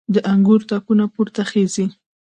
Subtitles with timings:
[0.13, 1.85] د انګور تاکونه پورته خیژي